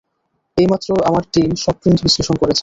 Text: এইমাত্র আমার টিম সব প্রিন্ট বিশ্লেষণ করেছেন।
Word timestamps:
এইমাত্র 0.57 0.89
আমার 1.05 1.23
টিম 1.33 1.49
সব 1.55 1.75
প্রিন্ট 1.81 1.99
বিশ্লেষণ 2.03 2.35
করেছেন। 2.35 2.59